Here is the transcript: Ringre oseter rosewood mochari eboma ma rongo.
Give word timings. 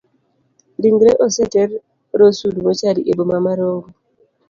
Ringre 0.81 1.11
oseter 1.25 1.69
rosewood 2.19 2.57
mochari 2.65 3.01
eboma 3.11 3.37
ma 3.45 3.53
rongo. 3.59 3.89